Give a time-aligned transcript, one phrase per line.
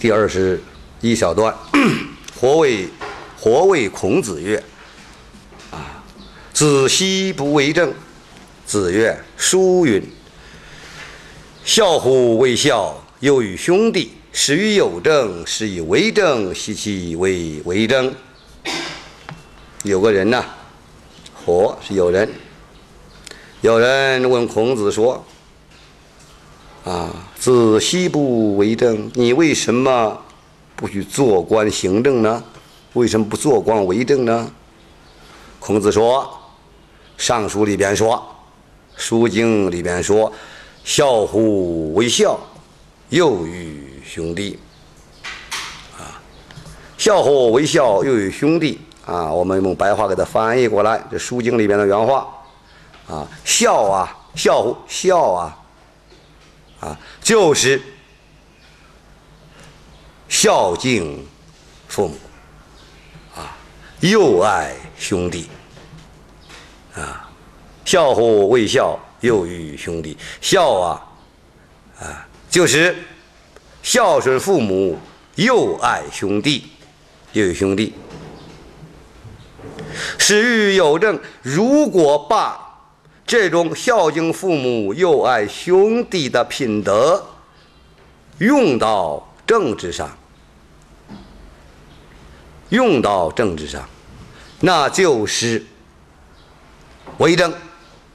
[0.00, 0.58] 第二十
[1.02, 1.54] 一小段，
[2.40, 2.88] 或谓
[3.38, 4.56] 或谓孔子曰
[5.70, 6.02] ：“啊，
[6.54, 7.92] 子奚不为政？”
[8.64, 10.02] 子曰：“书云
[11.66, 14.12] ：‘孝乎为孝，又与兄弟。
[14.32, 16.54] 始于有政，是以为政。
[16.54, 18.14] 奚其为为政？’”
[19.84, 20.42] 有个人呐，
[21.44, 22.26] 或是有人，
[23.60, 25.22] 有人问孔子说
[26.84, 29.10] ：“啊，子奚不为政？
[29.14, 30.18] 你为什么
[30.74, 32.42] 不去做官行政呢？
[32.94, 34.50] 为什么不做官为政呢？”
[35.60, 36.22] 孔子说
[37.18, 38.16] ：“《尚书》里边说，
[38.96, 40.32] 《书经》里边说，
[40.82, 42.40] 孝乎为孝，
[43.10, 44.58] 又与兄弟。
[45.98, 46.16] 啊，
[46.96, 52.26] 孝乎为孝，又与兄弟。”啊，我们用白话给它翻译过来，这《书经》里边的原话，
[53.08, 55.58] 啊，孝啊，孝乎孝啊，
[56.80, 57.80] 啊，就是
[60.28, 61.26] 孝敬
[61.88, 62.16] 父母，
[63.34, 63.56] 啊，
[64.00, 65.48] 幼爱兄弟，
[66.94, 67.28] 啊，
[67.84, 71.06] 孝乎为孝，又与兄弟，孝啊，
[72.00, 72.96] 啊，就是
[73.82, 74.98] 孝顺父母，
[75.34, 76.66] 幼爱兄弟，
[77.32, 77.92] 又与兄弟。
[80.18, 82.59] 始于有政，如果把
[83.30, 87.24] 这种孝敬父母、幼爱兄弟的品德
[88.38, 90.18] 用到政治上，
[92.70, 93.88] 用到政治上，
[94.58, 95.64] 那就是
[97.18, 97.54] 为政，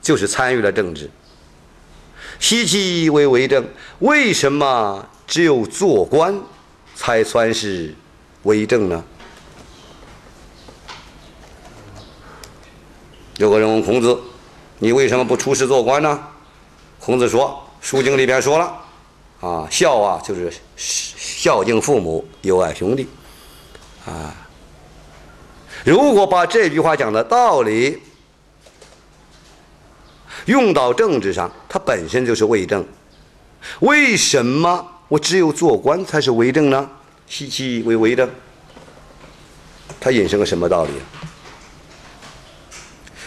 [0.00, 1.10] 就是参与了政治。
[2.40, 3.68] 西岐为为政？
[3.98, 6.34] 为什么只有做官
[6.94, 7.94] 才算是
[8.44, 9.04] 为政呢？
[13.36, 14.18] 有个人问孔子
[14.82, 16.20] ：“你为什么不出仕做官呢？”
[16.98, 18.76] 孔子说：“《书经》里边说了，
[19.40, 23.06] 啊，孝啊，就是孝敬父母，友爱兄弟，
[24.04, 24.34] 啊。
[25.84, 28.00] 如果把这句话讲的道理
[30.46, 32.84] 用到政治上，它本身就是为政。
[33.78, 36.90] 为什么我只有做官才是为政呢？
[37.28, 38.28] 奚其为为政？
[40.00, 40.90] 它引申个什么道理？”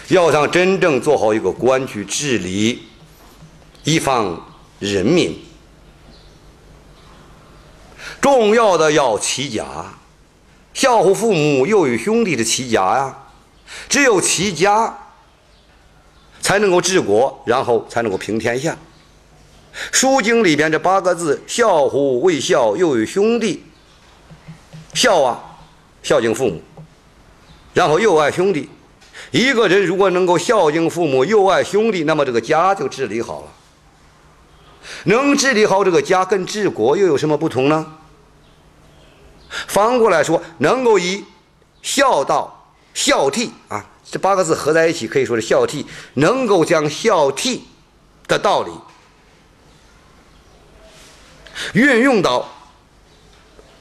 [0.10, 2.84] 要想真正做好一个官去治理
[3.84, 4.40] 一方
[4.80, 5.36] 人民，
[8.22, 9.66] 重要的要齐家，
[10.74, 13.18] 孝乎父母，又与兄弟的齐家呀。
[13.90, 14.96] 只有齐家，
[16.40, 18.74] 才能够治国，然后才能够平天下。
[19.92, 23.64] 《书经》里边这八个字：孝乎为孝，又与兄弟。
[24.94, 25.58] 孝啊，
[26.04, 26.62] 孝敬父母，
[27.74, 28.70] 然后又爱兄弟。
[29.36, 33.48] 一个人如果能够孝敬父母、又爱兄弟，那么这个家就治理好了。
[35.04, 37.86] 能治理好这个家，跟治国又有什么不同呢？
[39.68, 41.26] 反过来说，能够以
[41.82, 47.60] 孝道、孝悌啊这八个字合在一起，可以说是孝悌，能够将孝悌
[48.30, 48.72] 的道理
[51.74, 52.50] 运用到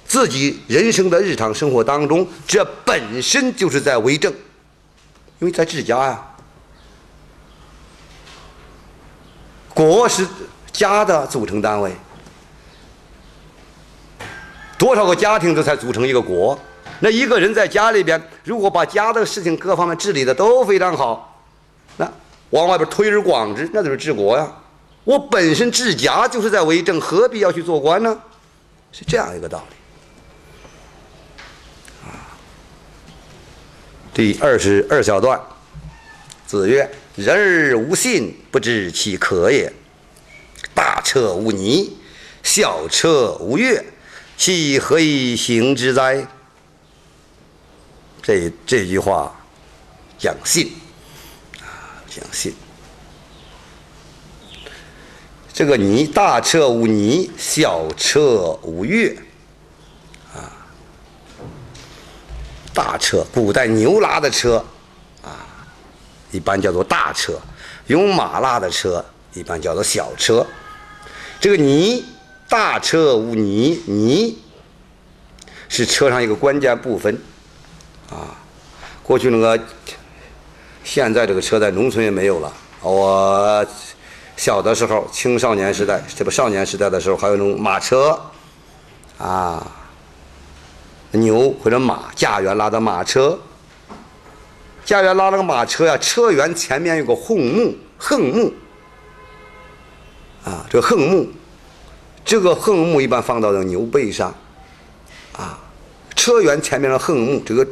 [0.04, 4.34] 自己人生的日常生活当中，这本身就是在为政。
[5.41, 6.27] 因为在治家呀，
[9.75, 10.27] 国是
[10.72, 11.93] 家的组成单位，
[14.78, 16.59] 多少个家庭这才组成一个国？
[17.00, 21.43] 那一个人在家里边，如果把家的事情各方面治理的都非常好，
[21.97, 22.11] 那
[22.51, 24.51] 往外边推而广之，那就是治国呀。
[25.03, 28.16] 我本身治家就是在为政，何必要去做官呢？
[28.93, 29.77] 是这样一个道理。
[34.15, 35.41] 第二十二小段，
[36.47, 39.73] 子曰：“人而无信，不知其可也。
[40.73, 41.97] 大彻无泥，
[42.45, 43.85] 小彻无月，
[44.37, 46.25] 其何以行之哉？”
[48.22, 49.34] 这这句话
[50.17, 50.72] 讲信
[51.60, 52.55] 啊，讲信。
[55.53, 59.17] 这个泥大彻无泥，小彻无月。
[62.74, 64.62] 大车，古代牛拉的车，
[65.22, 65.47] 啊，
[66.32, 67.34] 一般叫做大车；
[67.86, 70.44] 用马拉的车，一般叫做小车。
[71.41, 72.04] 这个泥，
[72.48, 74.36] 大车无泥，泥
[75.68, 77.16] 是车上一个关键部分，
[78.10, 78.34] 啊，
[79.04, 79.59] 过去那个，
[80.82, 82.53] 现在这个车在农村也没有了。
[82.82, 83.65] 我
[84.36, 88.21] 小的时候，青少年时代，这不少年时代的时候，还有那种马车，
[89.16, 89.65] 啊。
[91.19, 93.39] 牛或者马驾辕拉的马车，
[94.84, 98.53] 驾辕拉了个马车呀，车辕前面有个横木，横木
[100.45, 101.28] 啊，这个横木，
[102.25, 104.34] 这个横木一般放到那牛背上，
[105.33, 105.59] 啊，
[106.15, 107.67] 车辕前面的横木，这个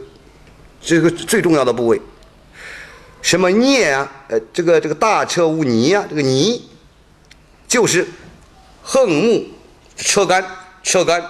[0.80, 2.00] 这个最重要的部位。
[3.20, 4.10] 什么聂啊？
[4.28, 6.68] 呃，这个这个大车无泥啊，这个泥
[7.68, 8.06] 就是
[8.82, 9.46] 横木
[9.96, 10.44] 车杆，
[10.82, 11.24] 车杆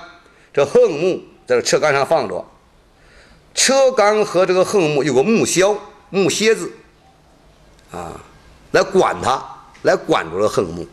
[0.54, 2.44] 这横木在这车杆上放着，
[3.54, 5.76] 车杆和这个横木有个木销、
[6.10, 6.72] 木楔子
[7.90, 8.20] 啊，
[8.70, 9.42] 来管它，
[9.82, 10.86] 来管住了横木，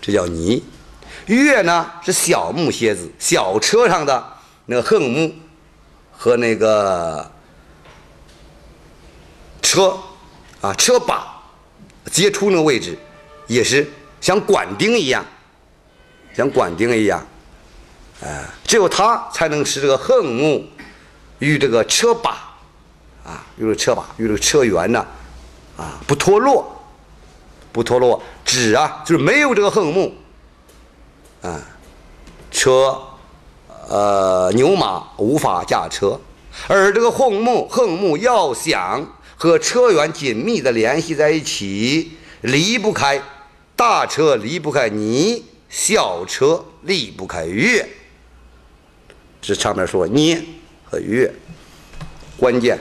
[0.00, 0.62] 这叫泥。
[1.26, 4.32] 月呢是小木楔子，小车上的
[4.66, 5.34] 那个横木
[6.12, 7.30] 和那个。
[9.60, 9.94] 车，
[10.62, 11.42] 啊，车把
[12.10, 12.98] 接触那个位置，
[13.48, 13.86] 也是
[14.18, 15.22] 像管钉一样，
[16.34, 17.26] 像管钉一样，
[18.22, 20.66] 哎，只有它才能使这个横木
[21.38, 22.30] 与这个车把，
[23.24, 25.06] 啊，与这个车把与这个车辕呢，
[25.76, 26.82] 啊，不脱落，
[27.72, 28.22] 不脱落。
[28.44, 30.14] 指啊，就是没有这个横木，
[31.42, 31.60] 啊，
[32.50, 32.98] 车，
[33.88, 36.18] 呃，牛马无法驾车，
[36.66, 39.06] 而这个横木，横木要想。
[39.40, 43.22] 和车辕紧密的联系在一起，离不开
[43.76, 47.88] 大车，离不开泥；小车离不开月。
[49.40, 50.42] 这上面说捏
[50.84, 51.32] 和月，
[52.36, 52.78] 关键。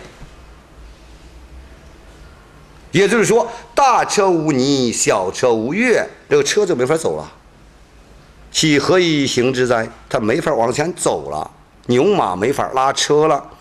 [2.92, 7.32] 也就是说，大车无泥，小车无月，这个车就没法走了。
[8.52, 9.88] 其何以行之哉？
[10.10, 11.52] 它没法往前走了，
[11.88, 13.52] 牛马没法拉车了。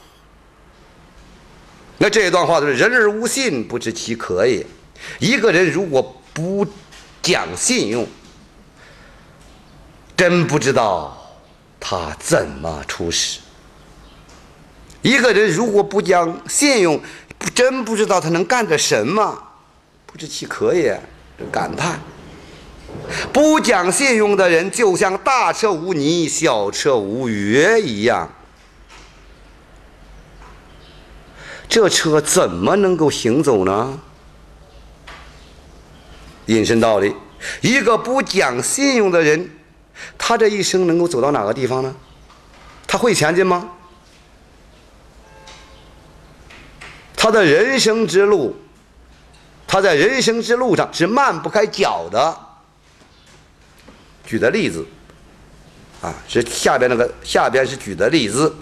[1.99, 4.65] 那这一段话就是“人而无信，不知其可也”。
[5.19, 6.67] 一个人如果不
[7.21, 8.07] 讲信用，
[10.17, 11.26] 真不知道
[11.81, 13.41] 他怎么处事。
[15.03, 17.01] 一个人如果不讲信用，
[17.55, 19.43] 真不知道他能干点什么，
[20.05, 21.01] 不知其可也。
[21.53, 22.01] 感叹：
[23.33, 28.33] 不讲信用的人，就像大车无泥，小车无月一样。
[31.69, 34.01] 这车怎么能够行走呢？
[36.47, 37.15] 引申道理，
[37.61, 39.51] 一个不讲信用的人，
[40.19, 41.95] 他这一生能够走到哪个地方呢？
[42.87, 43.71] 他会前进吗？
[47.17, 48.57] 他的人生之路，
[49.67, 52.37] 他在人生之路上是迈不开脚的。
[54.25, 54.87] 举的例子，
[56.01, 58.55] 啊，是下边那个下边是举的例子，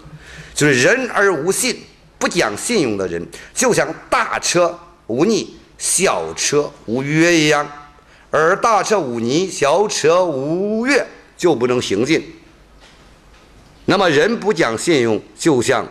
[0.54, 1.82] 就是人而无信。
[2.16, 3.22] 不讲信用的人，
[3.52, 4.78] 就像大车
[5.08, 7.66] 无泥，小车无约一样；
[8.30, 11.06] 而大车无泥，小车无月，
[11.44, 12.24] 就不能行进。
[13.84, 15.86] 那么，人不讲信用，就像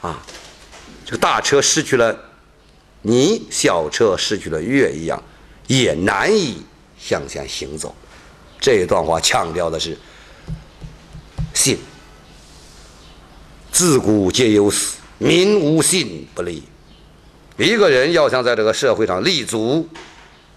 [0.00, 0.18] 啊，
[1.04, 2.18] 这个大车失去了
[3.02, 5.22] 泥，小车失去了月一样，
[5.66, 6.62] 也难以
[6.98, 7.94] 向前行走。
[8.58, 9.94] 这一段话强调的是
[11.52, 11.76] 信，
[13.70, 14.96] 自古皆有死。
[15.18, 16.62] 民无信不立。
[17.58, 19.86] 一个人要想在这个社会上立足，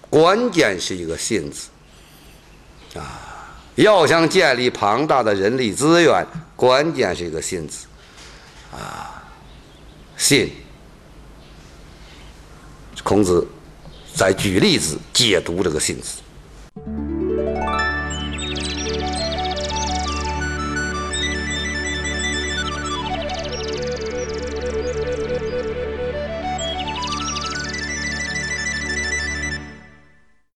[0.09, 1.67] 关键是一个“信”字
[2.97, 3.34] 啊！
[3.75, 6.25] 要想建立庞大的人力资源，
[6.55, 7.85] 关键是一个“信”字
[8.71, 9.23] 啊！
[10.17, 10.51] 信。
[13.03, 13.45] 孔子
[14.13, 16.21] 在举例子解读这个“信”字。